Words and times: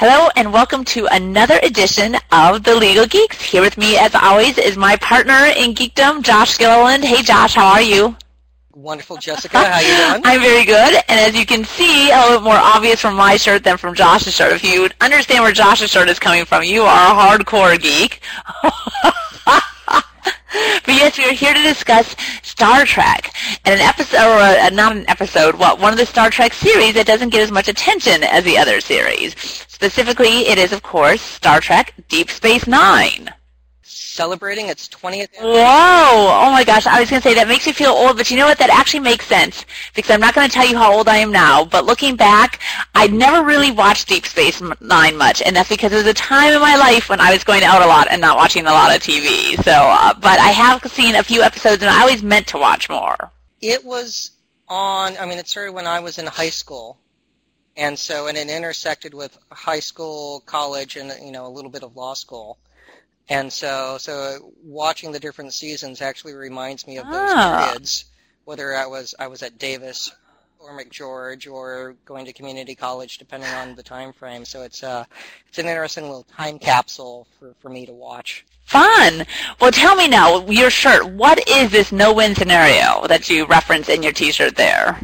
Hello 0.00 0.28
and 0.36 0.52
welcome 0.52 0.84
to 0.84 1.08
another 1.10 1.58
edition 1.60 2.14
of 2.30 2.62
The 2.62 2.76
Legal 2.76 3.04
Geeks. 3.04 3.42
Here 3.42 3.60
with 3.60 3.76
me, 3.76 3.96
as 3.98 4.14
always, 4.14 4.56
is 4.56 4.76
my 4.76 4.94
partner 4.98 5.46
in 5.56 5.74
geekdom, 5.74 6.22
Josh 6.22 6.56
Gilliland. 6.56 7.02
Hey, 7.02 7.20
Josh, 7.20 7.54
how 7.54 7.66
are 7.66 7.82
you? 7.82 8.14
Wonderful, 8.76 9.16
Jessica. 9.16 9.58
How 9.58 9.80
you 9.80 9.88
doing? 9.88 10.22
I'm 10.24 10.40
very 10.40 10.64
good. 10.64 10.94
And 11.08 11.18
as 11.18 11.34
you 11.34 11.44
can 11.44 11.64
see, 11.64 12.12
a 12.12 12.16
little 12.16 12.38
bit 12.38 12.44
more 12.44 12.54
obvious 12.54 13.00
from 13.00 13.16
my 13.16 13.36
shirt 13.36 13.64
than 13.64 13.76
from 13.76 13.96
Josh's 13.96 14.34
shirt. 14.34 14.52
If 14.52 14.62
you 14.62 14.88
understand 15.00 15.42
where 15.42 15.50
Josh's 15.50 15.90
shirt 15.90 16.08
is 16.08 16.20
coming 16.20 16.44
from, 16.44 16.62
you 16.62 16.82
are 16.82 17.10
a 17.10 17.18
hardcore 17.20 17.76
geek. 17.76 18.20
But 20.50 20.94
yes, 20.94 21.18
we 21.18 21.24
are 21.24 21.32
here 21.32 21.52
to 21.52 21.62
discuss 21.62 22.16
Star 22.42 22.84
Trek 22.86 23.34
and 23.64 23.80
an 23.80 23.86
episode, 23.86 24.18
or 24.18 24.38
a, 24.40 24.70
not 24.70 24.96
an 24.96 25.08
episode, 25.08 25.56
well, 25.56 25.76
one 25.76 25.92
of 25.92 25.98
the 25.98 26.06
Star 26.06 26.30
Trek 26.30 26.54
series 26.54 26.94
that 26.94 27.06
doesn't 27.06 27.30
get 27.30 27.42
as 27.42 27.50
much 27.50 27.68
attention 27.68 28.24
as 28.24 28.44
the 28.44 28.56
other 28.56 28.80
series. 28.80 29.38
Specifically, 29.38 30.48
it 30.48 30.58
is, 30.58 30.72
of 30.72 30.82
course, 30.82 31.20
Star 31.20 31.60
Trek 31.60 31.94
Deep 32.08 32.30
Space 32.30 32.66
Nine 32.66 33.30
celebrating 34.18 34.66
its 34.66 34.88
20th 34.88 35.32
anniversary. 35.38 35.44
Whoa! 35.44 36.42
Oh 36.42 36.50
my 36.50 36.64
gosh, 36.64 36.86
I 36.86 36.98
was 36.98 37.08
going 37.08 37.22
to 37.22 37.28
say 37.28 37.34
that 37.34 37.46
makes 37.46 37.68
me 37.68 37.72
feel 37.72 37.92
old, 37.92 38.16
but 38.16 38.28
you 38.32 38.36
know 38.36 38.46
what? 38.46 38.58
That 38.58 38.68
actually 38.68 38.98
makes 38.98 39.28
sense 39.28 39.64
because 39.94 40.10
I'm 40.10 40.18
not 40.20 40.34
going 40.34 40.48
to 40.48 40.52
tell 40.52 40.66
you 40.66 40.76
how 40.76 40.92
old 40.92 41.06
I 41.06 41.18
am 41.18 41.30
now, 41.30 41.64
but 41.64 41.86
looking 41.86 42.16
back, 42.16 42.58
I 42.96 43.06
never 43.06 43.46
really 43.46 43.70
watched 43.70 44.08
Deep 44.08 44.26
Space 44.26 44.60
Nine 44.80 45.16
much, 45.16 45.40
and 45.40 45.54
that's 45.54 45.68
because 45.68 45.92
it 45.92 45.96
was 46.02 46.06
a 46.06 46.14
time 46.14 46.52
in 46.52 46.60
my 46.60 46.74
life 46.74 47.08
when 47.08 47.20
I 47.20 47.32
was 47.32 47.44
going 47.44 47.62
out 47.62 47.80
a 47.80 47.86
lot 47.86 48.08
and 48.10 48.20
not 48.20 48.36
watching 48.36 48.66
a 48.66 48.72
lot 48.72 48.94
of 48.94 49.00
TV. 49.00 49.54
So, 49.62 49.70
uh, 49.70 50.14
but 50.14 50.40
I 50.40 50.48
have 50.48 50.82
seen 50.90 51.14
a 51.14 51.22
few 51.22 51.42
episodes, 51.42 51.80
and 51.82 51.90
I 51.90 52.00
always 52.00 52.20
meant 52.20 52.48
to 52.48 52.58
watch 52.58 52.88
more. 52.88 53.30
It 53.60 53.84
was 53.84 54.32
on. 54.66 55.16
I 55.16 55.26
mean, 55.26 55.38
it 55.38 55.46
started 55.46 55.74
when 55.74 55.86
I 55.86 56.00
was 56.00 56.18
in 56.18 56.26
high 56.26 56.50
school. 56.50 56.98
And 57.76 57.96
so, 57.96 58.26
and 58.26 58.36
it 58.36 58.50
intersected 58.50 59.14
with 59.14 59.38
high 59.52 59.78
school, 59.78 60.42
college, 60.46 60.96
and 60.96 61.12
you 61.24 61.30
know 61.30 61.46
a 61.46 61.54
little 61.56 61.70
bit 61.70 61.84
of 61.84 61.94
law 61.94 62.14
school. 62.14 62.58
And 63.28 63.52
so, 63.52 63.96
so 63.98 64.52
watching 64.62 65.12
the 65.12 65.20
different 65.20 65.52
seasons 65.52 66.00
actually 66.00 66.34
reminds 66.34 66.86
me 66.86 66.96
of 66.96 67.06
those 67.06 67.30
ah. 67.34 67.66
periods, 67.66 68.06
whether 68.44 68.74
I 68.74 68.86
was 68.86 69.14
I 69.18 69.26
was 69.26 69.42
at 69.42 69.58
Davis 69.58 70.10
or 70.58 70.76
McGeorge 70.76 71.50
or 71.50 71.94
going 72.04 72.24
to 72.24 72.32
community 72.32 72.74
college, 72.74 73.18
depending 73.18 73.50
on 73.50 73.74
the 73.74 73.82
time 73.82 74.12
frame. 74.12 74.44
So 74.44 74.62
it's 74.62 74.82
uh, 74.82 75.04
it's 75.46 75.58
an 75.58 75.66
interesting 75.66 76.04
little 76.04 76.24
time 76.24 76.58
capsule 76.58 77.26
for, 77.38 77.54
for 77.60 77.68
me 77.68 77.86
to 77.86 77.92
watch. 77.92 78.46
Fun. 78.64 79.24
Well, 79.60 79.72
tell 79.72 79.96
me 79.96 80.08
now, 80.08 80.46
your 80.46 80.70
shirt. 80.70 81.06
What 81.10 81.48
is 81.48 81.70
this 81.70 81.90
no-win 81.90 82.34
scenario 82.34 83.06
that 83.06 83.30
you 83.30 83.46
reference 83.46 83.88
in 83.88 84.02
your 84.02 84.12
T-shirt 84.12 84.56
there? 84.56 85.00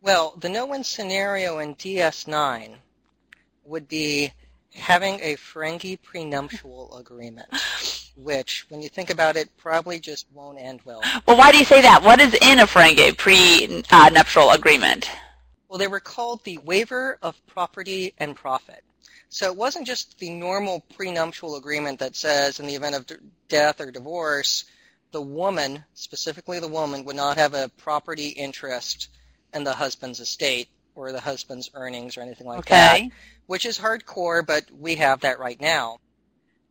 Well, 0.00 0.34
the 0.38 0.48
no-win 0.48 0.82
scenario 0.82 1.58
in 1.58 1.74
DS9 1.74 2.74
would 3.64 3.86
be 3.86 4.32
having 4.76 5.18
a 5.20 5.36
Ferengi 5.36 5.98
prenuptial 6.00 6.96
agreement, 6.96 7.48
which, 8.16 8.66
when 8.68 8.82
you 8.82 8.88
think 8.88 9.10
about 9.10 9.36
it, 9.36 9.48
probably 9.56 9.98
just 9.98 10.26
won't 10.32 10.58
end 10.60 10.80
well. 10.84 11.02
Well, 11.26 11.36
why 11.36 11.52
do 11.52 11.58
you 11.58 11.64
say 11.64 11.82
that? 11.82 12.02
What 12.02 12.20
is 12.20 12.34
in 12.34 12.60
a 12.60 12.66
Ferengi 12.66 13.16
prenuptial 13.16 14.50
agreement? 14.50 15.10
Well, 15.68 15.78
they 15.78 15.88
were 15.88 16.00
called 16.00 16.44
the 16.44 16.58
Waiver 16.58 17.18
of 17.22 17.44
Property 17.46 18.14
and 18.18 18.36
Profit. 18.36 18.84
So 19.28 19.46
it 19.46 19.56
wasn't 19.56 19.86
just 19.86 20.18
the 20.18 20.30
normal 20.30 20.84
prenuptial 20.94 21.56
agreement 21.56 21.98
that 21.98 22.14
says 22.14 22.60
in 22.60 22.66
the 22.66 22.76
event 22.76 22.94
of 22.94 23.06
death 23.48 23.80
or 23.80 23.90
divorce, 23.90 24.64
the 25.10 25.20
woman, 25.20 25.84
specifically 25.94 26.60
the 26.60 26.68
woman, 26.68 27.04
would 27.04 27.16
not 27.16 27.36
have 27.36 27.54
a 27.54 27.70
property 27.76 28.28
interest 28.28 29.08
in 29.52 29.64
the 29.64 29.72
husband's 29.72 30.20
estate 30.20 30.68
or 30.96 31.12
the 31.12 31.20
husband's 31.20 31.70
earnings 31.74 32.16
or 32.16 32.22
anything 32.22 32.46
like 32.46 32.60
okay. 32.60 33.08
that 33.08 33.16
which 33.46 33.64
is 33.64 33.78
hardcore, 33.78 34.44
but 34.44 34.64
we 34.70 34.96
have 34.96 35.20
that 35.20 35.38
right 35.38 35.60
now. 35.60 35.98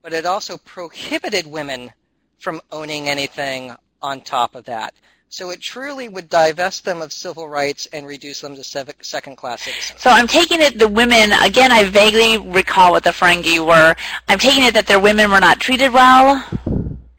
But 0.02 0.14
it 0.14 0.26
also 0.26 0.58
prohibited 0.58 1.48
women 1.48 1.92
from 2.40 2.62
owning 2.72 3.10
anything 3.10 3.76
on 4.02 4.22
top 4.22 4.56
of 4.56 4.66
that. 4.66 4.94
So 5.30 5.50
it 5.50 5.60
truly 5.60 6.08
would 6.08 6.30
divest 6.30 6.86
them 6.86 7.02
of 7.02 7.12
civil 7.12 7.50
rights 7.50 7.88
and 7.88 8.06
reduce 8.06 8.42
them 8.42 8.56
to 8.56 8.64
second-class 8.64 9.64
citizens. 9.64 10.02
So 10.02 10.10
I'm 10.10 10.28
taking 10.28 10.62
it 10.62 10.78
the 10.78 10.88
women, 10.88 11.32
again, 11.32 11.72
I 11.72 11.84
vaguely 11.86 12.38
recall 12.38 12.92
what 12.92 13.04
the 13.04 13.10
Ferengi 13.10 13.66
were. 13.66 13.96
I'm 14.28 14.40
taking 14.40 14.64
it 14.64 14.74
that 14.76 14.86
their 14.86 15.00
women 15.00 15.32
were 15.32 15.40
not 15.40 15.60
treated 15.60 15.92
well? 15.92 16.46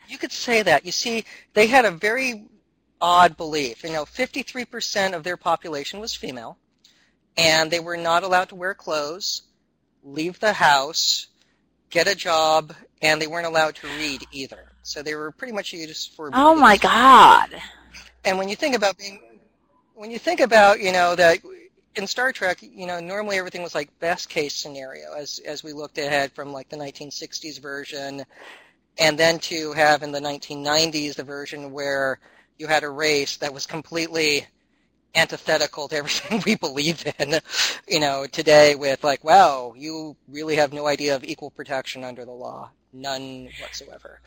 You 0.09 0.19
could 0.19 0.33
say 0.33 0.63
that. 0.63 0.87
You 0.87 0.93
see, 0.93 1.25
they 1.53 1.67
had 1.67 1.85
a 1.85 1.91
very 1.91 2.45
odd 3.01 3.37
belief. 3.37 3.83
You 3.83 3.93
know, 3.93 4.05
53% 4.05 5.15
of 5.15 5.25
their 5.25 5.37
population 5.37 5.99
was 5.99 6.15
female, 6.15 6.57
and 7.37 7.71
they 7.71 7.81
were 7.81 7.97
not 7.97 8.23
allowed 8.23 8.49
to 8.51 8.55
wear 8.55 8.75
clothes 8.75 9.43
leave 10.07 10.39
the 10.41 10.53
house, 10.53 11.27
get 11.91 12.07
a 12.07 12.15
job, 12.15 12.73
and 13.03 13.21
they 13.21 13.27
weren't 13.27 13.47
allowed 13.47 13.75
to 13.77 13.87
read 13.99 14.25
either. 14.33 14.73
So 14.83 15.03
they 15.03 15.15
were 15.15 15.33
pretty 15.33 15.53
much 15.53 15.73
used 15.73 16.13
for. 16.13 16.31
Oh 16.33 16.55
my 16.55 16.77
God! 16.77 17.51
And 18.25 18.39
when 18.39 18.49
you 18.49 18.57
think 18.57 18.77
about 18.77 18.97
being, 18.97 19.21
when 19.95 20.11
you 20.11 20.19
think 20.19 20.41
about 20.41 20.81
you 20.81 20.93
know 20.93 21.17
that 21.17 21.39
in 21.97 22.07
Star 22.07 22.33
Trek, 22.33 22.59
you 22.63 22.87
know 22.87 23.01
normally 23.01 23.37
everything 23.37 23.63
was 23.63 23.75
like 23.75 23.99
best 23.99 24.29
case 24.29 24.55
scenario 24.55 25.13
as 25.15 25.41
as 25.41 25.65
we 25.65 25.73
looked 25.73 25.99
ahead 25.99 26.33
from 26.33 26.53
like 26.53 26.69
the 26.69 26.77
1960s 26.77 27.61
version, 27.61 28.25
and 28.99 29.19
then 29.19 29.39
to 29.41 29.73
have 29.73 30.03
in 30.03 30.13
the 30.13 30.21
1990s 30.21 31.17
the 31.17 31.25
version 31.25 31.73
where 31.73 32.21
you 32.59 32.69
had 32.69 32.85
a 32.85 32.89
race 32.89 33.37
that 33.39 33.53
was 33.53 33.67
completely 33.67 34.47
antithetical 35.17 35.89
to 35.89 35.97
everything 35.97 36.43
we 36.47 36.55
believe 36.55 37.05
in, 37.19 37.41
you 37.89 38.01
know, 38.01 38.27
today 38.27 38.75
with 38.75 39.03
like, 39.03 39.25
wow, 39.25 39.75
you 39.77 40.17
really 40.29 40.57
have 40.57 40.73
no 40.73 40.87
idea 40.87 41.17
of 41.17 41.25
equal 41.25 41.51
protection 41.51 42.05
under 42.05 42.25
the 42.25 42.31
law, 42.33 42.71
none 42.93 43.49
whatsoever. 43.61 44.21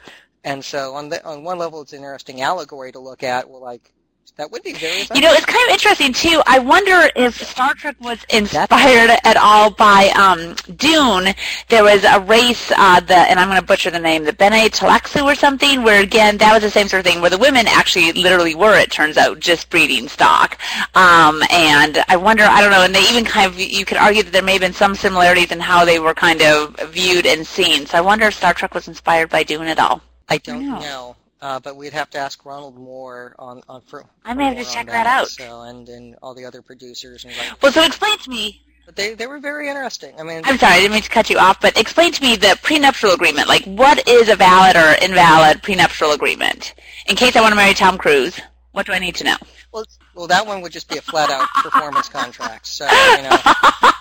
And 0.43 0.63
so 0.63 0.95
on 0.95 1.09
the 1.09 1.25
on 1.25 1.43
one 1.43 1.57
level, 1.57 1.81
it's 1.81 1.93
an 1.93 1.99
interesting 1.99 2.41
allegory 2.41 2.91
to 2.93 2.99
look 2.99 3.23
at. 3.23 3.49
Well, 3.49 3.61
like 3.61 3.93
that 4.37 4.51
would 4.51 4.63
be 4.63 4.73
very. 4.73 5.01
You 5.13 5.21
know, 5.21 5.31
it's 5.33 5.45
kind 5.45 5.67
of 5.67 5.73
interesting 5.73 6.13
too. 6.13 6.41
I 6.45 6.59
wonder 6.59 7.09
if 7.15 7.35
Star 7.35 7.73
Trek 7.73 7.95
was 7.99 8.23
inspired 8.29 9.17
at 9.23 9.37
all 9.37 9.69
by 9.71 10.11
um, 10.15 10.55
Dune. 10.75 11.33
There 11.67 11.83
was 11.83 12.03
a 12.03 12.19
race, 12.21 12.71
uh, 12.75 12.99
the 13.01 13.15
and 13.15 13.39
I'm 13.39 13.47
going 13.49 13.59
to 13.59 13.65
butcher 13.65 13.91
the 13.91 13.99
name, 13.99 14.23
the 14.23 14.33
Bene 14.33 14.69
Tleilaxu 14.69 15.23
or 15.23 15.35
something, 15.35 15.83
where 15.83 16.01
again 16.01 16.37
that 16.37 16.53
was 16.53 16.63
the 16.63 16.69
same 16.69 16.87
sort 16.87 17.05
of 17.05 17.11
thing, 17.11 17.21
where 17.21 17.29
the 17.29 17.37
women 17.37 17.67
actually 17.67 18.11
literally 18.13 18.55
were, 18.55 18.77
it 18.77 18.91
turns 18.91 19.17
out, 19.17 19.39
just 19.39 19.69
breeding 19.69 20.07
stock. 20.07 20.57
Um, 20.95 21.43
and 21.51 22.03
I 22.07 22.15
wonder, 22.15 22.43
I 22.43 22.61
don't 22.61 22.71
know, 22.71 22.83
and 22.83 22.95
they 22.95 23.07
even 23.09 23.25
kind 23.25 23.51
of 23.51 23.59
you 23.59 23.85
could 23.85 23.97
argue 23.97 24.23
that 24.23 24.31
there 24.31 24.43
may 24.43 24.53
have 24.53 24.61
been 24.61 24.73
some 24.73 24.95
similarities 24.95 25.51
in 25.51 25.59
how 25.59 25.85
they 25.85 25.99
were 25.99 26.13
kind 26.13 26.41
of 26.41 26.79
viewed 26.91 27.25
and 27.25 27.45
seen. 27.45 27.85
So 27.85 27.97
I 27.97 28.01
wonder 28.01 28.27
if 28.27 28.35
Star 28.35 28.53
Trek 28.53 28.73
was 28.73 28.87
inspired 28.87 29.29
by 29.29 29.43
Dune 29.43 29.67
at 29.67 29.79
all. 29.79 30.01
I 30.29 30.37
don't 30.37 30.65
know. 30.65 31.15
Uh, 31.41 31.59
but 31.59 31.77
we'd 31.77 31.93
have 31.93 32.09
to 32.09 32.17
ask 32.17 32.45
Ronald 32.45 32.77
Moore 32.77 33.33
on 33.39 33.61
on 33.69 33.81
for. 33.81 34.05
I 34.25 34.33
may 34.33 34.53
have 34.53 34.57
to 34.57 34.65
check 34.73 34.87
that, 34.87 35.05
that, 35.05 35.07
out. 35.07 35.29
So 35.29 35.61
and 35.61 35.87
and 35.87 36.15
all 36.21 36.33
the 36.33 36.45
other 36.45 36.61
producers 36.61 37.23
and. 37.23 37.33
Well, 37.61 37.71
so 37.71 37.83
explain 37.83 38.17
to 38.19 38.29
me. 38.29 38.61
But 38.85 38.97
they 38.97 39.13
they 39.13 39.27
were 39.27 39.39
very 39.39 39.69
interesting. 39.69 40.19
I 40.19 40.23
mean. 40.23 40.41
I'm 40.43 40.57
sorry, 40.57 40.73
I 40.73 40.79
didn't 40.79 40.93
mean 40.93 41.01
to 41.01 41.09
cut 41.09 41.29
you 41.29 41.37
off, 41.37 41.61
but 41.61 41.77
explain 41.77 42.11
to 42.11 42.21
me 42.21 42.35
the 42.35 42.59
prenuptial 42.61 43.11
agreement. 43.11 43.47
Like, 43.47 43.63
what 43.63 44.05
is 44.07 44.27
a 44.27 44.35
valid 44.35 44.75
or 44.75 44.95
invalid 45.01 45.63
prenuptial 45.63 46.11
agreement? 46.11 46.73
In 47.07 47.15
case 47.15 47.37
I 47.37 47.41
want 47.41 47.53
to 47.53 47.55
marry 47.55 47.73
Tom 47.73 47.97
Cruise, 47.97 48.41
what 48.71 48.85
do 48.85 48.91
I 48.91 48.99
need 48.99 49.15
to 49.15 49.23
know? 49.23 49.37
Well, 49.71 49.85
well, 50.15 50.27
that 50.27 50.45
one 50.45 50.61
would 50.61 50.73
just 50.73 50.89
be 50.89 50.97
a 50.97 51.01
flat 51.01 51.29
out 51.29 51.47
performance 51.63 52.09
contract. 52.09 52.67
So 52.67 52.85
you 52.85 53.23
know. 53.23 53.37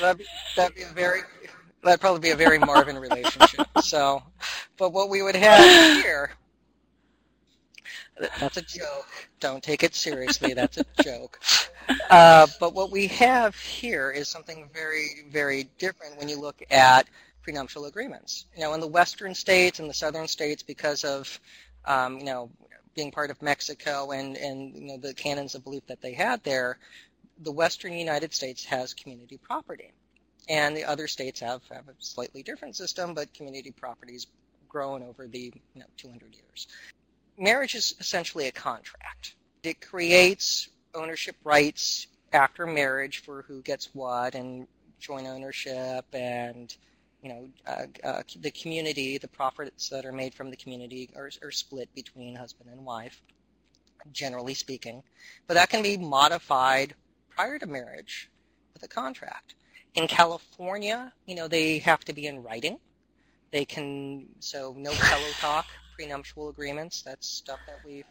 that'd, 0.00 0.18
be, 0.18 0.24
that'd 0.56 0.76
be 0.76 0.82
a 0.82 0.88
very 0.94 1.20
that'd 1.82 2.00
probably 2.00 2.20
be 2.20 2.30
a 2.30 2.36
very 2.36 2.58
Marvin 2.58 2.98
relationship. 3.08 3.66
So, 3.82 4.22
but 4.76 4.92
what 4.92 5.08
we 5.08 5.22
would 5.22 5.36
have 5.36 6.02
here, 6.02 6.32
that's 8.40 8.56
a 8.56 8.62
joke. 8.62 9.06
Don't 9.40 9.62
take 9.62 9.82
it 9.82 9.94
seriously. 9.94 10.54
That's 10.54 10.78
a 10.78 10.84
joke. 11.02 11.40
Uh, 12.10 12.46
but 12.60 12.74
what 12.74 12.90
we 12.90 13.06
have 13.08 13.54
here 13.56 14.10
is 14.10 14.28
something 14.28 14.68
very, 14.74 15.24
very 15.30 15.68
different 15.78 16.18
when 16.18 16.28
you 16.28 16.40
look 16.40 16.62
at 16.70 17.08
prenuptial 17.42 17.86
agreements. 17.86 18.46
You 18.56 18.64
know, 18.64 18.74
in 18.74 18.80
the 18.80 18.88
western 18.88 19.34
states 19.34 19.78
and 19.78 19.88
the 19.88 19.94
southern 19.94 20.28
states, 20.28 20.62
because 20.62 21.04
of 21.04 21.40
um, 21.84 22.18
you 22.18 22.24
know 22.24 22.50
being 22.94 23.10
part 23.10 23.30
of 23.30 23.40
Mexico 23.40 24.10
and 24.10 24.36
and 24.36 24.74
you 24.74 24.86
know 24.88 24.96
the 24.98 25.14
canons 25.14 25.54
of 25.54 25.64
belief 25.64 25.86
that 25.86 26.02
they 26.02 26.12
had 26.12 26.42
there, 26.44 26.78
the 27.40 27.52
western 27.52 27.92
United 27.92 28.34
States 28.34 28.64
has 28.64 28.92
community 28.92 29.38
property 29.38 29.92
and 30.48 30.76
the 30.76 30.84
other 30.84 31.06
states 31.06 31.40
have, 31.40 31.62
have 31.70 31.88
a 31.88 31.94
slightly 31.98 32.42
different 32.42 32.76
system, 32.76 33.14
but 33.14 33.32
community 33.34 33.70
property's 33.70 34.26
grown 34.68 35.02
over 35.02 35.26
the 35.26 35.52
you 35.74 35.80
know, 35.80 35.86
200 35.96 36.34
years. 36.34 36.68
Marriage 37.38 37.74
is 37.74 37.94
essentially 38.00 38.46
a 38.46 38.52
contract. 38.52 39.34
It 39.62 39.80
creates 39.80 40.68
ownership 40.94 41.36
rights 41.44 42.06
after 42.32 42.66
marriage 42.66 43.22
for 43.22 43.42
who 43.42 43.62
gets 43.62 43.90
what 43.94 44.34
and 44.34 44.66
joint 44.98 45.26
ownership 45.26 46.04
and 46.12 46.76
you 47.22 47.28
know 47.28 47.48
uh, 47.66 47.86
uh, 48.04 48.22
the 48.40 48.50
community 48.50 49.18
the 49.18 49.28
profits 49.28 49.88
that 49.88 50.04
are 50.04 50.12
made 50.12 50.34
from 50.34 50.50
the 50.50 50.56
community 50.56 51.08
are, 51.16 51.30
are 51.42 51.50
split 51.50 51.92
between 51.94 52.34
husband 52.34 52.68
and 52.70 52.84
wife 52.84 53.22
generally 54.12 54.54
speaking 54.54 55.02
but 55.46 55.54
that 55.54 55.70
can 55.70 55.82
be 55.82 55.96
modified 55.96 56.94
prior 57.30 57.58
to 57.58 57.66
marriage 57.66 58.30
with 58.74 58.82
a 58.82 58.88
contract 58.88 59.54
In 59.98 60.06
California, 60.06 61.12
you 61.26 61.34
know, 61.34 61.48
they 61.48 61.78
have 61.78 62.04
to 62.04 62.12
be 62.12 62.28
in 62.28 62.40
writing. 62.44 62.78
They 63.50 63.64
can, 63.64 64.26
so 64.38 64.72
no 64.78 64.92
pillow 64.92 65.30
talk, 65.40 65.66
prenuptial 65.96 66.50
agreements. 66.50 67.02
That's 67.02 67.26
stuff 67.26 67.58
that 67.66 67.80
we've, 67.84 68.04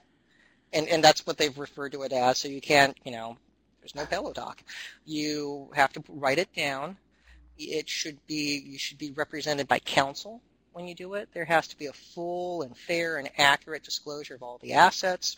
and, 0.73 0.89
and 0.89 1.01
that's 1.01 1.25
what 1.25 1.37
they've 1.37 1.57
referred 1.57 1.93
to 1.93 2.03
it 2.03 2.11
as. 2.11 2.39
So 2.39 2.49
you 2.49 2.59
can't, 2.59 2.97
you 3.05 3.13
know, 3.13 3.37
there's 3.79 3.95
no 3.95 4.05
pillow 4.05 4.33
talk. 4.33 4.61
You 5.05 5.69
have 5.75 5.93
to 5.93 6.03
write 6.09 6.39
it 6.39 6.53
down. 6.53 6.97
It 7.57 7.87
should 7.87 8.17
be, 8.27 8.61
you 8.67 8.77
should 8.77 8.97
be 8.97 9.11
represented 9.11 9.69
by 9.69 9.79
counsel 9.79 10.41
when 10.73 10.89
you 10.89 10.93
do 10.93 11.13
it. 11.13 11.29
There 11.33 11.45
has 11.45 11.69
to 11.69 11.77
be 11.77 11.85
a 11.85 11.93
full 11.93 12.63
and 12.63 12.75
fair 12.75 13.15
and 13.15 13.29
accurate 13.37 13.83
disclosure 13.83 14.35
of 14.35 14.43
all 14.43 14.59
the 14.61 14.73
assets. 14.73 15.37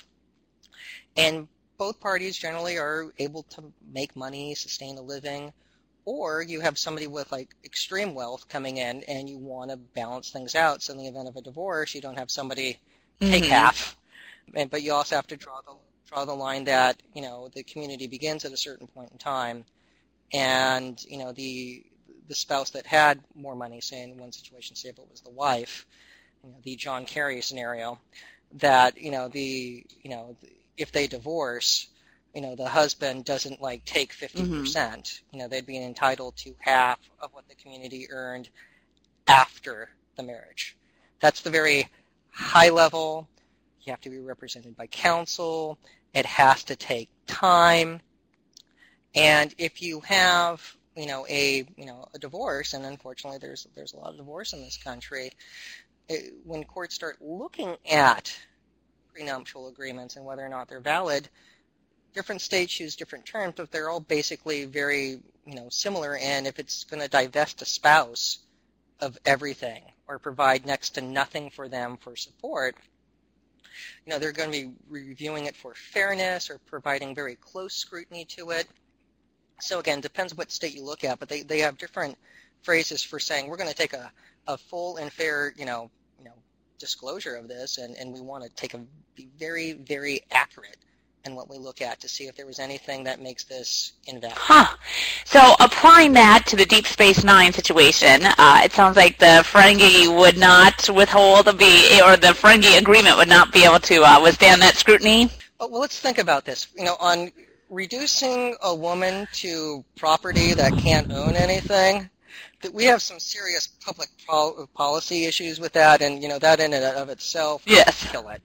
And 1.15 1.47
both 1.77 1.99
parties 1.99 2.35
generally 2.35 2.79
are 2.79 3.13
able 3.19 3.43
to 3.51 3.71
make 3.93 4.15
money, 4.15 4.55
sustain 4.55 4.97
a 4.97 5.01
living, 5.01 5.53
or 6.05 6.41
you 6.41 6.59
have 6.59 6.77
somebody 6.77 7.07
with 7.07 7.31
like 7.31 7.55
extreme 7.63 8.13
wealth 8.13 8.47
coming 8.47 8.77
in 8.77 9.03
and 9.03 9.29
you 9.29 9.37
want 9.37 9.71
to 9.71 9.77
balance 9.77 10.31
things 10.31 10.55
out. 10.55 10.81
So 10.81 10.93
in 10.93 10.99
the 10.99 11.07
event 11.07 11.27
of 11.27 11.35
a 11.35 11.41
divorce, 11.41 11.93
you 11.93 12.01
don't 12.01 12.17
have 12.17 12.31
somebody 12.31 12.79
take 13.19 13.43
mm-hmm. 13.43 13.51
half, 13.51 13.97
and, 14.53 14.69
but 14.69 14.81
you 14.81 14.93
also 14.93 15.15
have 15.15 15.27
to 15.27 15.37
draw 15.37 15.61
the 15.61 15.73
draw 16.07 16.25
the 16.25 16.33
line 16.33 16.63
that 16.63 17.01
you 17.13 17.21
know 17.21 17.49
the 17.53 17.63
community 17.63 18.07
begins 18.07 18.45
at 18.45 18.51
a 18.51 18.57
certain 18.57 18.87
point 18.87 19.11
in 19.11 19.17
time, 19.17 19.65
and 20.33 21.03
you 21.07 21.17
know 21.17 21.31
the 21.31 21.83
the 22.27 22.35
spouse 22.35 22.69
that 22.71 22.85
had 22.85 23.19
more 23.35 23.55
money, 23.55 23.81
say 23.81 24.03
in 24.03 24.17
one 24.17 24.31
situation, 24.31 24.75
say 24.75 24.89
if 24.89 24.99
it 24.99 25.07
was 25.09 25.21
the 25.21 25.31
wife, 25.31 25.87
you 26.43 26.51
know, 26.51 26.57
the 26.63 26.75
John 26.75 27.05
Kerry 27.05 27.41
scenario, 27.41 27.99
that 28.53 28.97
you 28.97 29.11
know 29.11 29.27
the 29.27 29.85
you 30.01 30.09
know 30.09 30.35
if 30.77 30.91
they 30.91 31.07
divorce, 31.07 31.87
you 32.33 32.41
know, 32.41 32.55
the 32.55 32.67
husband 32.67 33.25
doesn't 33.25 33.61
like 33.61 33.85
take 33.85 34.13
50. 34.13 34.39
Mm-hmm. 34.39 34.59
percent 34.61 35.03
mm 35.03 35.19
hmm 35.19 35.35
You 35.35 35.41
know, 35.41 35.47
they'd 35.47 35.65
be 35.65 35.81
entitled 35.81 36.35
to 36.37 36.53
half 36.59 36.99
of 37.19 37.31
what 37.33 37.47
the 37.47 37.55
community 37.55 38.07
earned 38.09 38.49
after 39.27 39.89
the 40.15 40.23
marriage. 40.23 40.77
That's 41.19 41.41
the 41.41 41.49
very 41.49 41.87
high 42.31 42.69
level. 42.69 43.27
You 43.81 43.91
have 43.91 44.01
to 44.01 44.09
be 44.09 44.19
represented 44.19 44.75
by 44.75 44.87
counsel. 44.87 45.77
It 46.13 46.25
has 46.25 46.63
to 46.65 46.75
take 46.75 47.09
time. 47.27 48.01
And 49.15 49.53
if 49.57 49.81
you 49.81 50.01
have, 50.01 50.75
you 50.95 51.07
know, 51.07 51.25
a, 51.27 51.65
you 51.77 51.85
know, 51.85 52.05
a 52.13 52.19
divorce, 52.19 52.73
and 52.73 52.85
unfortunately 52.85 53.39
there's, 53.39 53.67
there's 53.75 53.93
a 53.93 53.97
lot 53.97 54.11
of 54.11 54.17
divorce 54.17 54.53
in 54.53 54.61
this 54.61 54.77
country, 54.77 55.31
it, 56.07 56.33
when 56.43 56.63
courts 56.63 56.95
start 56.95 57.17
looking 57.21 57.75
at 57.89 58.35
prenuptial 59.13 59.67
agreements 59.67 60.15
and 60.15 60.25
whether 60.25 60.45
or 60.45 60.49
not 60.49 60.67
they're 60.67 60.79
valid, 60.79 61.29
different 62.13 62.41
states 62.41 62.79
use 62.79 62.95
different 62.95 63.25
terms, 63.25 63.53
but 63.57 63.71
they're 63.71 63.89
all 63.89 63.99
basically 63.99 64.65
very, 64.65 65.19
you 65.45 65.55
know, 65.55 65.67
similar. 65.69 66.17
And 66.17 66.47
if 66.47 66.59
it's 66.59 66.83
going 66.83 67.01
to 67.01 67.07
divest 67.09 67.61
a 67.61 67.65
spouse 67.65 68.39
of 68.99 69.17
everything 69.25 69.83
or 70.07 70.19
provide 70.19 70.65
next 70.65 70.91
to 70.91 71.01
nothing 71.01 71.49
for 71.49 71.67
them 71.67 71.97
for 71.97 72.15
support, 72.15 72.75
you 74.05 74.11
know, 74.11 74.19
they're 74.19 74.31
going 74.31 74.51
to 74.51 74.67
be 74.67 74.73
reviewing 74.89 75.45
it 75.45 75.55
for 75.55 75.73
fairness 75.73 76.49
or 76.49 76.59
providing 76.65 77.15
very 77.15 77.35
close 77.35 77.73
scrutiny 77.73 78.25
to 78.25 78.51
it. 78.51 78.67
So 79.61 79.79
again, 79.79 80.01
depends 80.01 80.35
what 80.35 80.51
state 80.51 80.75
you 80.75 80.83
look 80.83 81.03
at, 81.03 81.19
but 81.19 81.29
they, 81.29 81.43
they 81.43 81.59
have 81.59 81.77
different 81.77 82.17
phrases 82.63 83.03
for 83.03 83.19
saying 83.19 83.47
we're 83.47 83.57
going 83.57 83.69
to 83.69 83.75
take 83.75 83.93
a, 83.93 84.11
a 84.47 84.57
full 84.57 84.97
and 84.97 85.11
fair, 85.11 85.53
you 85.57 85.65
know, 85.65 85.89
you 86.17 86.25
know, 86.25 86.33
disclosure 86.77 87.35
of 87.35 87.47
this, 87.47 87.77
and, 87.77 87.95
and 87.97 88.13
we 88.13 88.21
want 88.21 88.43
to 88.43 88.49
take 88.49 88.73
a 88.73 88.79
be 89.15 89.29
very, 89.37 89.73
very 89.73 90.21
accurate 90.31 90.77
and 91.25 91.35
what 91.35 91.49
we 91.49 91.57
look 91.57 91.81
at 91.81 91.99
to 91.99 92.09
see 92.09 92.25
if 92.25 92.35
there 92.35 92.45
was 92.45 92.59
anything 92.59 93.03
that 93.03 93.21
makes 93.21 93.43
this 93.43 93.93
invalid. 94.07 94.37
Huh. 94.37 94.75
So 95.25 95.55
applying 95.59 96.13
that 96.13 96.45
to 96.47 96.55
the 96.55 96.65
Deep 96.65 96.87
Space 96.87 97.23
Nine 97.23 97.53
situation, 97.53 98.21
uh, 98.37 98.61
it 98.63 98.71
sounds 98.71 98.95
like 98.95 99.17
the 99.17 99.43
Ferengi 99.45 100.15
would 100.17 100.37
not 100.37 100.89
withhold 100.89 101.45
the 101.45 101.53
be 101.53 102.01
or 102.01 102.17
the 102.17 102.33
Ferengi 102.33 102.77
agreement 102.77 103.17
would 103.17 103.29
not 103.29 103.51
be 103.51 103.65
able 103.65 103.79
to 103.79 104.03
uh, 104.03 104.21
withstand 104.21 104.61
that 104.61 104.75
scrutiny. 104.75 105.29
Well, 105.59 105.79
let's 105.81 105.99
think 105.99 106.17
about 106.17 106.45
this. 106.45 106.67
You 106.77 106.85
know, 106.85 106.95
on 106.99 107.31
reducing 107.69 108.55
a 108.63 108.73
woman 108.73 109.27
to 109.33 109.83
property 109.95 110.53
that 110.53 110.77
can't 110.77 111.11
own 111.11 111.35
anything, 111.35 112.09
that 112.61 112.73
we 112.73 112.85
have 112.85 113.01
some 113.01 113.19
serious 113.19 113.67
public 113.67 114.09
policy 114.73 115.25
issues 115.25 115.59
with 115.59 115.73
that, 115.73 116.01
and 116.01 116.21
you 116.21 116.29
know 116.29 116.39
that 116.39 116.59
in 116.59 116.73
and 116.73 116.83
of 116.83 117.09
itself 117.09 117.63
yes. 117.65 118.09
kill 118.11 118.27
it. 118.29 118.41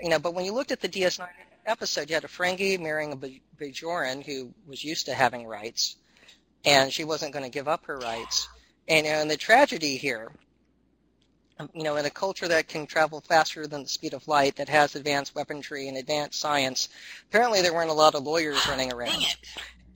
You 0.00 0.10
know, 0.10 0.18
but 0.18 0.34
when 0.34 0.44
you 0.44 0.52
looked 0.52 0.72
at 0.72 0.80
the 0.80 0.88
DS9 0.88 1.26
episode, 1.66 2.08
you 2.08 2.14
had 2.14 2.24
a 2.24 2.28
Ferengi 2.28 2.80
marrying 2.80 3.12
a 3.12 3.16
Bajoran 3.62 4.24
who 4.24 4.52
was 4.66 4.84
used 4.84 5.06
to 5.06 5.14
having 5.14 5.46
rights, 5.46 5.96
and 6.64 6.92
she 6.92 7.04
wasn't 7.04 7.32
going 7.32 7.44
to 7.44 7.50
give 7.50 7.68
up 7.68 7.86
her 7.86 7.98
rights. 7.98 8.48
And, 8.88 9.06
and 9.06 9.30
the 9.30 9.36
tragedy 9.36 9.96
here, 9.96 10.32
um, 11.58 11.70
you 11.74 11.84
know, 11.84 11.96
in 11.96 12.04
a 12.04 12.10
culture 12.10 12.48
that 12.48 12.68
can 12.68 12.86
travel 12.86 13.20
faster 13.20 13.66
than 13.66 13.82
the 13.82 13.88
speed 13.88 14.12
of 14.12 14.26
light, 14.26 14.56
that 14.56 14.68
has 14.68 14.96
advanced 14.96 15.34
weaponry 15.34 15.88
and 15.88 15.96
advanced 15.96 16.40
science, 16.40 16.88
apparently 17.28 17.62
there 17.62 17.72
weren't 17.72 17.90
a 17.90 17.94
lot 17.94 18.14
of 18.14 18.24
lawyers 18.24 18.66
running 18.68 18.92
around. 18.92 19.24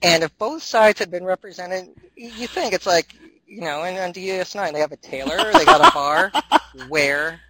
And 0.01 0.23
if 0.23 0.37
both 0.37 0.63
sides 0.63 0.99
had 0.99 1.11
been 1.11 1.25
represented, 1.25 1.89
you 2.15 2.47
think 2.47 2.73
it's 2.73 2.85
like, 2.85 3.13
you 3.45 3.61
know, 3.61 3.83
and 3.83 3.97
on 3.97 4.13
DS9 4.13 4.73
they 4.73 4.79
have 4.79 4.91
a 4.91 4.97
tailor, 4.97 5.51
they 5.51 5.65
got 5.65 5.85
a 5.85 5.91
bar, 5.93 6.31
where 6.87 7.41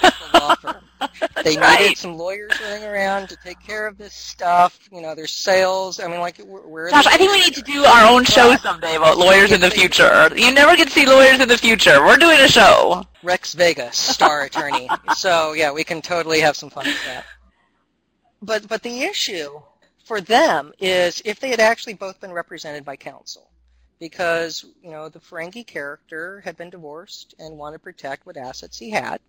the 0.00 0.12
law 0.34 0.54
firm. 0.54 0.87
They 1.44 1.56
right. 1.56 1.80
needed 1.80 1.98
some 1.98 2.16
lawyers 2.18 2.52
running 2.60 2.84
around 2.84 3.28
to 3.28 3.36
take 3.36 3.60
care 3.60 3.86
of 3.86 3.96
this 3.96 4.12
stuff. 4.12 4.78
You 4.92 5.00
know, 5.00 5.14
there's 5.14 5.32
sales. 5.32 6.00
I 6.00 6.08
mean, 6.08 6.20
like, 6.20 6.38
where? 6.38 6.90
Gosh, 6.90 7.06
I 7.06 7.16
think 7.16 7.32
we 7.32 7.38
need 7.38 7.54
to 7.54 7.62
do 7.62 7.84
our 7.84 8.10
own 8.10 8.24
show 8.24 8.56
someday 8.56 8.96
about 8.96 9.18
lawyers 9.18 9.52
in 9.52 9.60
the 9.60 9.70
future. 9.70 10.30
You 10.36 10.52
never 10.52 10.76
get 10.76 10.88
to 10.88 10.92
see 10.92 11.06
lawyers 11.06 11.40
in 11.40 11.48
the 11.48 11.56
future. 11.56 12.04
We're 12.04 12.16
doing 12.16 12.40
a 12.40 12.48
show. 12.48 13.04
Rex 13.22 13.54
Vegas, 13.54 13.96
star 13.96 14.42
attorney. 14.42 14.88
so 15.16 15.52
yeah, 15.52 15.72
we 15.72 15.84
can 15.84 16.02
totally 16.02 16.40
have 16.40 16.56
some 16.56 16.70
fun 16.70 16.86
with 16.86 17.04
that. 17.06 17.24
But 18.42 18.68
but 18.68 18.82
the 18.82 19.02
issue 19.02 19.60
for 20.04 20.20
them 20.20 20.72
is 20.78 21.22
if 21.24 21.40
they 21.40 21.50
had 21.50 21.60
actually 21.60 21.94
both 21.94 22.20
been 22.20 22.32
represented 22.32 22.84
by 22.84 22.96
counsel 22.96 23.48
because 23.98 24.64
you 24.82 24.90
know 24.90 25.08
the 25.08 25.20
Ferengi 25.20 25.66
character 25.66 26.40
had 26.40 26.56
been 26.56 26.70
divorced 26.70 27.34
and 27.38 27.58
wanted 27.58 27.76
to 27.76 27.82
protect 27.82 28.26
what 28.26 28.36
assets 28.36 28.78
he 28.78 28.90
had, 28.90 29.20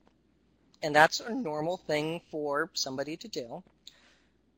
and 0.81 0.95
that's 0.95 1.19
a 1.19 1.33
normal 1.33 1.77
thing 1.77 2.21
for 2.31 2.69
somebody 2.73 3.17
to 3.17 3.27
do. 3.27 3.63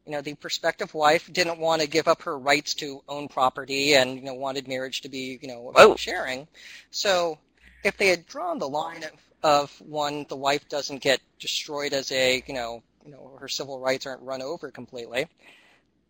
You 0.05 0.13
know, 0.13 0.21
the 0.21 0.33
prospective 0.35 0.93
wife 0.93 1.31
didn't 1.31 1.59
want 1.59 1.81
to 1.81 1.87
give 1.87 2.07
up 2.07 2.23
her 2.23 2.37
rights 2.37 2.73
to 2.75 3.01
own 3.07 3.27
property 3.27 3.93
and, 3.95 4.15
you 4.15 4.23
know, 4.23 4.33
wanted 4.33 4.67
marriage 4.67 5.01
to 5.01 5.09
be, 5.09 5.39
you 5.41 5.47
know, 5.47 5.69
about 5.69 5.99
sharing. 5.99 6.47
So 6.89 7.37
if 7.83 7.97
they 7.97 8.07
had 8.07 8.25
drawn 8.25 8.57
the 8.57 8.67
line 8.67 9.03
of, 9.03 9.11
of 9.43 9.81
one, 9.81 10.25
the 10.27 10.35
wife 10.35 10.67
doesn't 10.69 11.01
get 11.01 11.21
destroyed 11.39 11.93
as 11.93 12.11
a, 12.11 12.43
you 12.47 12.53
know, 12.53 12.81
you 13.05 13.11
know, 13.11 13.37
her 13.39 13.47
civil 13.47 13.79
rights 13.79 14.05
aren't 14.05 14.21
run 14.21 14.41
over 14.41 14.71
completely. 14.71 15.27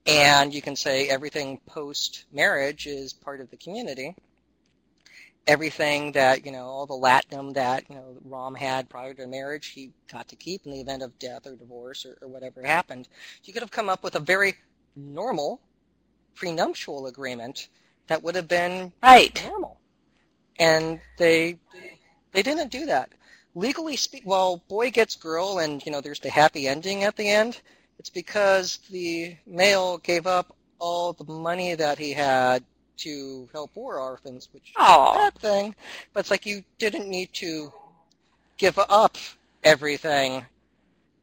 And 0.07 0.53
you 0.53 0.61
can 0.61 0.75
say 0.75 1.07
everything 1.07 1.59
post 1.65 2.25
marriage 2.31 2.87
is 2.87 3.13
part 3.13 3.39
of 3.39 3.49
the 3.51 3.57
community 3.57 4.15
everything 5.47 6.11
that 6.11 6.45
you 6.45 6.51
know 6.51 6.65
all 6.65 6.85
the 6.85 6.93
latinum 6.93 7.53
that 7.53 7.83
you 7.89 7.95
know 7.95 8.17
Rom 8.25 8.55
had 8.55 8.89
prior 8.89 9.13
to 9.15 9.27
marriage 9.27 9.67
he 9.67 9.91
got 10.11 10.27
to 10.29 10.35
keep 10.35 10.65
in 10.65 10.71
the 10.71 10.81
event 10.81 11.01
of 11.01 11.17
death 11.19 11.47
or 11.47 11.55
divorce 11.55 12.05
or, 12.05 12.17
or 12.21 12.27
whatever 12.27 12.61
happened. 12.63 13.07
You 13.43 13.53
could 13.53 13.63
have 13.63 13.71
come 13.71 13.89
up 13.89 14.03
with 14.03 14.15
a 14.15 14.19
very 14.19 14.55
normal 14.95 15.61
prenuptial 16.35 17.07
agreement 17.07 17.69
that 18.07 18.21
would 18.23 18.35
have 18.35 18.47
been 18.47 18.93
right 19.01 19.41
normal, 19.47 19.79
and 20.59 20.99
they 21.17 21.57
they 22.31 22.43
didn't 22.43 22.71
do 22.71 22.85
that. 22.85 23.11
Legally 23.53 23.97
speak, 23.97 24.23
well, 24.25 24.63
boy 24.69 24.91
gets 24.91 25.15
girl, 25.15 25.59
and 25.59 25.85
you 25.85 25.91
know 25.91 26.01
there's 26.01 26.19
the 26.19 26.29
happy 26.29 26.67
ending 26.67 27.03
at 27.03 27.15
the 27.17 27.27
end. 27.27 27.61
It's 27.99 28.09
because 28.09 28.77
the 28.89 29.35
male 29.45 29.97
gave 29.97 30.25
up 30.25 30.55
all 30.79 31.13
the 31.13 31.31
money 31.31 31.75
that 31.75 31.99
he 31.99 32.13
had 32.13 32.63
to 33.01 33.49
help 33.51 33.75
war 33.75 33.99
orphans, 33.99 34.49
which 34.51 34.69
is 34.69 34.75
a 34.77 35.13
bad 35.13 35.35
thing. 35.35 35.75
But 36.13 36.21
it's 36.21 36.31
like 36.31 36.45
you 36.45 36.63
didn't 36.79 37.09
need 37.09 37.33
to 37.33 37.71
give 38.57 38.77
up 38.77 39.17
everything. 39.63 40.45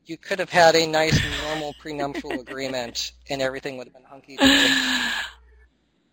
You 0.06 0.16
could 0.16 0.38
have 0.38 0.50
had 0.50 0.74
a 0.74 0.86
nice 0.86 1.20
normal 1.44 1.74
prenuptial 1.80 2.32
agreement, 2.40 3.12
and 3.28 3.42
everything 3.42 3.76
would 3.76 3.86
have 3.86 3.94
been 3.94 4.04
hunky 4.04 4.36
dory. 4.36 4.50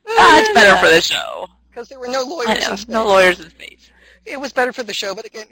That's 0.05 0.53
better 0.53 0.77
for 0.77 0.93
the 0.93 1.01
show 1.01 1.47
because 1.69 1.89
there 1.89 1.99
were 1.99 2.07
no 2.07 2.23
lawyers. 2.23 2.87
no 2.87 3.05
lawyers 3.05 3.39
in 3.39 3.49
space. 3.49 3.89
It 4.25 4.39
was 4.39 4.53
better 4.53 4.71
for 4.71 4.83
the 4.83 4.93
show, 4.93 5.13
but 5.13 5.25
again, 5.25 5.45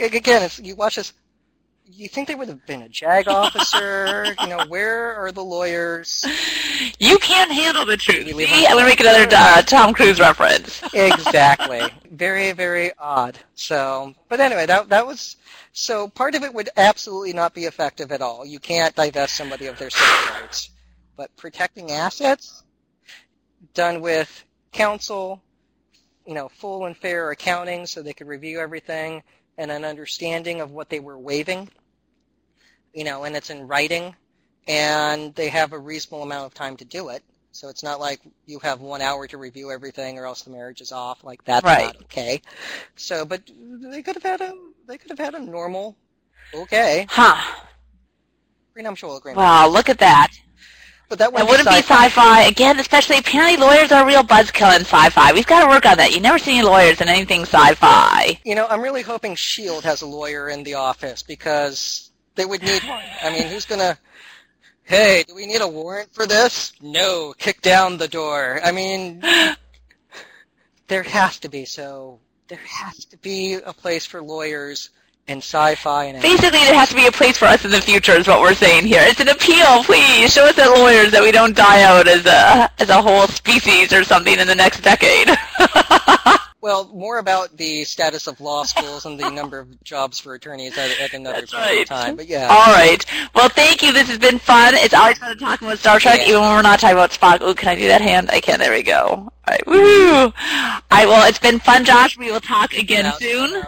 again, 0.00 0.50
you 0.62 0.76
watch 0.76 0.96
this 0.96 1.12
you 1.90 2.08
think 2.08 2.28
they 2.28 2.34
would 2.34 2.48
have 2.48 2.64
been 2.66 2.82
a 2.82 2.88
JAG 2.88 3.28
officer? 3.28 4.34
you 4.40 4.48
know, 4.48 4.60
where 4.68 5.14
are 5.16 5.32
the 5.32 5.44
lawyers? 5.44 6.24
You 6.98 7.18
can't 7.18 7.50
handle 7.52 7.86
the 7.86 7.96
truth. 7.96 8.26
See, 8.26 8.66
I'm 8.66 8.72
going 8.74 8.84
to 8.84 8.88
make 8.90 9.00
another 9.00 9.26
uh, 9.30 9.62
Tom 9.62 9.94
Cruise 9.94 10.20
reference. 10.20 10.82
exactly. 10.92 11.82
Very, 12.10 12.52
very 12.52 12.92
odd. 12.98 13.38
So, 13.54 14.14
but 14.28 14.40
anyway, 14.40 14.66
that 14.66 14.88
that 14.90 15.06
was 15.06 15.36
so. 15.72 16.08
Part 16.08 16.34
of 16.34 16.42
it 16.44 16.54
would 16.54 16.70
absolutely 16.76 17.32
not 17.32 17.54
be 17.54 17.64
effective 17.64 18.12
at 18.12 18.22
all. 18.22 18.44
You 18.46 18.58
can't 18.60 18.94
divest 18.94 19.36
somebody 19.36 19.66
of 19.66 19.78
their 19.78 19.90
civil 19.90 20.18
rights, 20.40 20.70
but 21.16 21.34
protecting 21.36 21.90
assets. 21.92 22.64
done 23.74 24.00
with 24.00 24.44
counsel, 24.72 25.42
you 26.26 26.34
know, 26.34 26.48
full 26.48 26.86
and 26.86 26.96
fair 26.96 27.30
accounting 27.30 27.86
so 27.86 28.02
they 28.02 28.12
could 28.12 28.26
review 28.28 28.60
everything 28.60 29.22
and 29.58 29.70
an 29.72 29.84
understanding 29.84 30.62
of 30.62 30.72
what 30.72 30.90
they 30.90 31.00
were 31.00 31.18
waiving, 31.18 31.70
you 32.94 33.04
know, 33.04 33.24
and 33.24 33.36
it's 33.36 33.50
in 33.50 33.66
writing 33.68 34.14
and 34.68 35.34
they 35.34 35.48
have 35.48 35.72
a 35.72 35.78
reasonable 35.78 36.22
amount 36.24 36.46
of 36.46 36.54
time 36.54 36.76
to 36.78 36.84
do 36.86 37.10
it. 37.10 37.24
So 37.52 37.68
it's 37.68 37.84
not 37.84 38.00
like 38.00 38.20
you 38.46 38.60
have 38.60 38.80
one 38.80 39.02
hour 39.02 39.26
to 39.28 39.38
review 39.38 39.72
everything 39.72 40.18
or 40.18 40.26
else 40.26 40.42
the 40.42 40.50
marriage 40.50 40.80
is 40.82 40.92
off. 40.92 41.24
Like 41.24 41.44
that's 41.44 41.64
Right. 41.64 41.94
not 41.94 41.96
okay. 42.04 42.42
So, 42.96 43.24
but 43.26 43.42
they 43.92 44.02
could 44.02 44.16
have 44.16 44.24
had 44.24 44.40
a 44.42 44.54
they 44.88 44.98
could 44.98 45.10
have 45.10 45.18
had 45.18 45.34
a 45.34 45.40
normal, 45.44 45.96
okay, 46.54 47.06
Huh. 47.10 47.36
prenuptial 48.74 49.16
agreement. 49.16 49.38
Wow, 49.38 49.68
look 49.68 49.88
at 49.88 49.98
that. 49.98 50.28
But 51.08 51.18
that 51.20 51.28
It 51.28 51.32
wouldn't, 51.32 51.50
wouldn't 51.50 51.68
be 51.68 51.76
sci-fi. 51.76 52.42
Again, 52.42 52.78
especially 52.78 53.16
apparently 53.18 53.56
lawyers 53.56 53.90
are 53.92 54.02
a 54.02 54.06
real 54.06 54.22
buzzkill 54.22 54.74
in 54.76 54.82
sci-fi. 54.82 55.32
We've 55.32 55.46
got 55.46 55.62
to 55.62 55.68
work 55.68 55.86
on 55.86 55.96
that. 55.96 56.12
You 56.12 56.20
never 56.20 56.38
see 56.38 56.58
any 56.58 56.66
lawyers 56.66 57.00
in 57.00 57.08
anything 57.08 57.42
sci-fi. 57.42 58.38
You 58.44 58.54
know, 58.54 58.66
I'm 58.68 58.82
really 58.82 59.00
hoping 59.00 59.34
Shield 59.34 59.84
has 59.84 60.02
a 60.02 60.06
lawyer 60.06 60.50
in 60.50 60.64
the 60.64 60.74
office 60.74 61.22
because 61.22 62.10
they 62.34 62.44
would 62.44 62.62
need 62.62 62.82
one. 62.84 63.04
I 63.22 63.30
mean, 63.30 63.48
who's 63.48 63.64
gonna? 63.64 63.98
Hey, 64.84 65.24
do 65.26 65.34
we 65.34 65.46
need 65.46 65.62
a 65.62 65.68
warrant 65.68 66.12
for 66.14 66.26
this? 66.26 66.72
No, 66.82 67.34
kick 67.38 67.62
down 67.62 67.96
the 67.96 68.08
door. 68.08 68.60
I 68.62 68.72
mean, 68.72 69.22
there 70.88 71.02
has 71.02 71.38
to 71.40 71.48
be. 71.48 71.64
So 71.64 72.20
there 72.48 72.60
has 72.64 73.06
to 73.06 73.16
be 73.16 73.54
a 73.54 73.72
place 73.72 74.04
for 74.04 74.20
lawyers 74.20 74.90
in 75.28 75.38
sci-fi 75.38 76.04
and 76.04 76.20
Basically, 76.22 76.58
there 76.60 76.74
has 76.74 76.88
to 76.88 76.94
be 76.94 77.06
a 77.06 77.12
place 77.12 77.36
for 77.38 77.44
us 77.44 77.64
in 77.64 77.70
the 77.70 77.80
future, 77.80 78.12
is 78.12 78.26
what 78.26 78.40
we're 78.40 78.54
saying 78.54 78.86
here. 78.86 79.02
It's 79.04 79.20
an 79.20 79.28
appeal, 79.28 79.84
please. 79.84 80.32
Show 80.32 80.46
us 80.46 80.56
that 80.56 80.70
lawyers 80.78 81.12
that 81.12 81.22
we 81.22 81.30
don't 81.32 81.54
die 81.54 81.82
out 81.82 82.08
as 82.08 82.26
a 82.26 82.70
as 82.80 82.88
a 82.88 83.00
whole 83.00 83.26
species 83.28 83.92
or 83.92 84.04
something 84.04 84.38
in 84.38 84.46
the 84.46 84.54
next 84.54 84.80
decade. 84.80 85.28
Well, 86.60 86.88
more 86.92 87.18
about 87.18 87.56
the 87.56 87.84
status 87.84 88.26
of 88.26 88.40
law 88.40 88.64
schools 88.64 89.06
and 89.06 89.18
the 89.18 89.30
number 89.30 89.60
of 89.60 89.82
jobs 89.84 90.18
for 90.18 90.34
attorneys 90.34 90.76
at, 90.76 90.90
at 91.00 91.12
another 91.14 91.38
That's 91.42 91.54
right. 91.54 91.86
time. 91.86 92.16
But 92.16 92.26
yeah, 92.26 92.48
All 92.50 92.74
right. 92.74 93.02
Well, 93.32 93.48
thank 93.48 93.80
you. 93.80 93.92
This 93.92 94.08
has 94.08 94.18
been 94.18 94.40
fun. 94.40 94.74
It's 94.74 94.92
always 94.92 95.18
fun 95.18 95.38
talking 95.38 95.68
about 95.68 95.78
Star 95.78 96.00
Trek, 96.00 96.18
Yeah. 96.18 96.30
even 96.30 96.40
when 96.40 96.50
we're 96.56 96.62
not 96.62 96.80
talking 96.80 96.96
about 96.96 97.12
Spock. 97.12 97.42
Ooh, 97.42 97.54
can 97.54 97.68
I 97.68 97.76
do 97.76 97.86
that 97.86 98.00
hand? 98.00 98.28
I 98.32 98.40
can. 98.40 98.58
There 98.58 98.72
we 98.72 98.82
go. 98.82 99.06
All 99.06 99.32
right. 99.46 99.64
Woo! 99.68 100.14
All 100.24 100.32
right. 100.90 101.06
Well, 101.06 101.28
it's 101.28 101.38
been 101.38 101.60
fun, 101.60 101.84
Josh. 101.84 102.18
We 102.18 102.32
will 102.32 102.40
talk 102.40 102.74
again 102.74 103.12
soon. 103.20 103.62